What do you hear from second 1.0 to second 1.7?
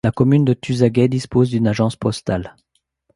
dispose d'une